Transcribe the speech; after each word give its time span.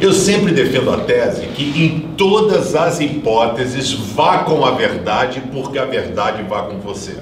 Eu 0.00 0.12
sempre 0.12 0.52
defendo 0.52 0.92
a 0.92 0.98
tese 0.98 1.46
que 1.48 1.82
em 1.82 2.14
todas 2.16 2.76
as 2.76 3.00
hipóteses 3.00 3.92
vá 3.92 4.38
com 4.44 4.64
a 4.64 4.70
verdade, 4.70 5.42
porque 5.52 5.76
a 5.76 5.84
verdade 5.84 6.44
vá 6.44 6.62
com 6.62 6.78
você. 6.78 7.16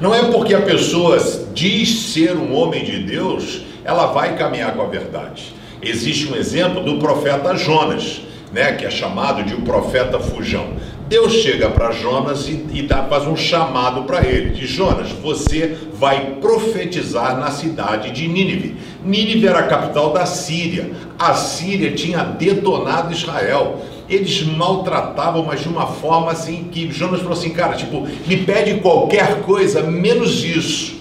Não 0.00 0.12
é 0.12 0.24
porque 0.24 0.52
a 0.52 0.60
pessoa 0.60 1.18
diz 1.54 2.12
ser 2.12 2.36
um 2.36 2.52
homem 2.52 2.84
de 2.84 2.98
Deus, 2.98 3.60
ela 3.84 4.06
vai 4.06 4.36
caminhar 4.36 4.74
com 4.74 4.82
a 4.82 4.86
verdade. 4.86 5.54
Existe 5.80 6.26
um 6.26 6.34
exemplo 6.34 6.82
do 6.82 6.98
profeta 6.98 7.56
Jonas, 7.56 8.22
né, 8.56 8.72
que 8.72 8.86
é 8.86 8.90
chamado 8.90 9.42
de 9.44 9.54
o 9.54 9.60
profeta 9.60 10.18
fujão. 10.18 10.68
Deus 11.06 11.34
chega 11.34 11.68
para 11.68 11.92
Jonas 11.92 12.48
e, 12.48 12.66
e 12.72 12.82
dá, 12.82 13.02
faz 13.02 13.26
um 13.26 13.36
chamado 13.36 14.04
para 14.04 14.26
ele: 14.26 14.54
de 14.54 14.66
Jonas, 14.66 15.10
você 15.12 15.76
vai 15.92 16.36
profetizar 16.40 17.38
na 17.38 17.50
cidade 17.50 18.10
de 18.12 18.26
Nínive. 18.26 18.76
Nínive 19.04 19.46
era 19.46 19.58
a 19.58 19.66
capital 19.66 20.10
da 20.10 20.24
Síria. 20.24 20.90
A 21.18 21.34
Síria 21.34 21.92
tinha 21.92 22.24
detonado 22.24 23.12
Israel. 23.12 23.82
Eles 24.08 24.42
maltratavam, 24.42 25.44
mas 25.44 25.60
de 25.60 25.68
uma 25.68 25.86
forma 25.86 26.32
assim 26.32 26.68
que 26.72 26.90
Jonas 26.90 27.20
falou 27.20 27.34
assim: 27.34 27.50
cara, 27.50 27.74
tipo, 27.74 28.08
me 28.26 28.38
pede 28.38 28.80
qualquer 28.80 29.42
coisa, 29.42 29.82
menos 29.82 30.42
isso. 30.42 30.96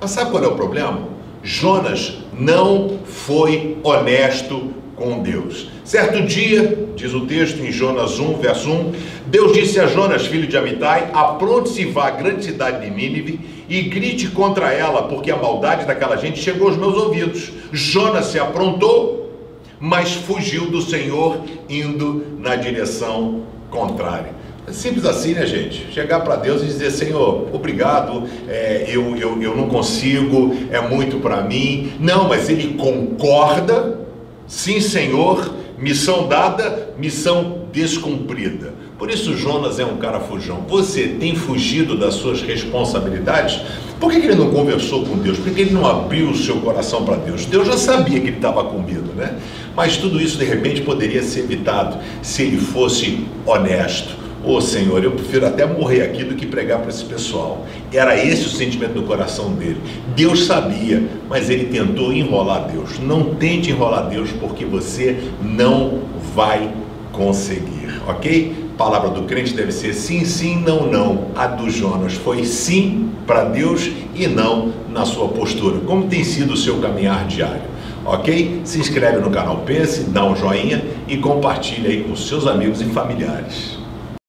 Mas 0.00 0.10
sabe 0.10 0.32
qual 0.32 0.42
é 0.42 0.48
o 0.48 0.56
problema? 0.56 0.98
Jonas 1.44 2.18
não 2.36 2.98
foi 3.04 3.78
honesto 3.84 4.74
com 4.96 5.20
Deus. 5.20 5.68
Certo 5.84 6.22
dia, 6.22 6.88
diz 6.96 7.12
o 7.12 7.26
texto 7.26 7.60
em 7.60 7.70
Jonas 7.70 8.18
1, 8.18 8.38
verso 8.38 8.70
1, 8.70 8.92
Deus 9.26 9.52
disse 9.52 9.78
a 9.78 9.86
Jonas, 9.86 10.26
filho 10.26 10.46
de 10.46 10.56
Amitai: 10.56 11.10
Apronte-se 11.12 11.84
vá 11.84 12.08
à 12.08 12.10
grande 12.10 12.44
cidade 12.44 12.84
de 12.84 12.90
Nínive 12.90 13.38
e 13.68 13.82
grite 13.82 14.28
contra 14.28 14.72
ela, 14.72 15.02
porque 15.04 15.30
a 15.30 15.36
maldade 15.36 15.84
daquela 15.84 16.16
gente 16.16 16.40
chegou 16.40 16.68
aos 16.68 16.76
meus 16.76 16.94
ouvidos. 16.94 17.52
Jonas 17.72 18.26
se 18.26 18.38
aprontou, 18.38 19.30
mas 19.78 20.14
fugiu 20.14 20.70
do 20.70 20.80
Senhor, 20.80 21.40
indo 21.68 22.38
na 22.38 22.56
direção 22.56 23.42
contrária. 23.70 24.34
É 24.66 24.72
simples 24.72 25.04
assim, 25.04 25.34
né, 25.34 25.46
gente? 25.46 25.92
Chegar 25.92 26.20
para 26.20 26.36
Deus 26.36 26.62
e 26.62 26.66
dizer: 26.66 26.90
Senhor, 26.90 27.48
obrigado, 27.52 28.24
é, 28.48 28.86
eu, 28.88 29.16
eu, 29.16 29.40
eu 29.40 29.56
não 29.56 29.68
consigo, 29.68 30.56
é 30.72 30.80
muito 30.80 31.18
para 31.18 31.42
mim. 31.42 31.92
Não, 32.00 32.28
mas 32.28 32.48
ele 32.48 32.74
concorda 32.74 34.05
Sim, 34.46 34.80
Senhor, 34.80 35.52
missão 35.78 36.28
dada, 36.28 36.94
missão 36.98 37.66
descumprida. 37.72 38.74
Por 38.98 39.10
isso 39.10 39.36
Jonas 39.36 39.78
é 39.78 39.84
um 39.84 39.96
cara 39.96 40.20
fujão. 40.20 40.64
Você 40.68 41.08
tem 41.08 41.34
fugido 41.34 41.98
das 41.98 42.14
suas 42.14 42.40
responsabilidades? 42.40 43.60
Por 44.00 44.10
que, 44.10 44.18
ele 44.18 44.34
não 44.34 44.50
conversou 44.50 45.04
com 45.04 45.18
Deus? 45.18 45.38
Por 45.38 45.52
que 45.52 45.62
ele 45.62 45.72
não 45.72 45.86
abriu 45.86 46.30
o 46.30 46.36
seu 46.36 46.56
coração 46.56 47.04
para 47.04 47.16
Deus? 47.16 47.44
Deus 47.44 47.66
já 47.66 47.76
sabia 47.76 48.20
que 48.20 48.28
ele 48.28 48.36
estava 48.36 48.64
com 48.64 48.78
medo, 48.80 49.12
né? 49.14 49.38
Mas 49.74 49.96
tudo 49.96 50.20
isso 50.20 50.38
de 50.38 50.44
repente 50.44 50.80
poderia 50.82 51.22
ser 51.22 51.40
evitado 51.40 51.98
se 52.22 52.42
ele 52.42 52.58
fosse 52.58 53.26
honesto 53.44 54.25
Ô 54.46 54.58
oh, 54.58 54.60
Senhor, 54.60 55.02
eu 55.02 55.10
prefiro 55.10 55.44
até 55.44 55.66
morrer 55.66 56.02
aqui 56.02 56.22
do 56.22 56.36
que 56.36 56.46
pregar 56.46 56.78
para 56.78 56.88
esse 56.88 57.04
pessoal. 57.04 57.66
Era 57.92 58.16
esse 58.16 58.46
o 58.46 58.48
sentimento 58.48 58.92
do 58.92 59.02
coração 59.02 59.52
dele. 59.54 59.80
Deus 60.14 60.44
sabia, 60.44 61.02
mas 61.28 61.50
ele 61.50 61.64
tentou 61.64 62.12
enrolar 62.12 62.70
Deus. 62.70 63.00
Não 63.00 63.34
tente 63.34 63.70
enrolar 63.70 64.08
Deus, 64.08 64.30
porque 64.38 64.64
você 64.64 65.16
não 65.42 66.02
vai 66.32 66.72
conseguir, 67.10 68.00
ok? 68.06 68.66
palavra 68.76 69.08
do 69.08 69.22
crente 69.22 69.54
deve 69.54 69.72
ser 69.72 69.94
sim, 69.94 70.24
sim, 70.24 70.62
não, 70.64 70.86
não. 70.86 71.28
A 71.34 71.46
do 71.46 71.68
Jonas 71.70 72.12
foi 72.14 72.44
sim 72.44 73.10
para 73.26 73.44
Deus 73.44 73.90
e 74.14 74.26
não 74.26 74.72
na 74.90 75.04
sua 75.04 75.28
postura. 75.28 75.80
Como 75.80 76.06
tem 76.06 76.22
sido 76.22 76.52
o 76.52 76.56
seu 76.56 76.78
caminhar 76.78 77.26
diário? 77.26 77.62
Ok? 78.04 78.60
Se 78.64 78.78
inscreve 78.78 79.18
no 79.18 79.30
canal 79.30 79.62
Pense, 79.66 80.04
dá 80.04 80.24
um 80.24 80.36
joinha 80.36 80.84
e 81.08 81.16
compartilha 81.16 81.90
aí 81.90 82.04
com 82.04 82.14
seus 82.14 82.46
amigos 82.46 82.80
e 82.80 82.84
familiares. 82.84 83.75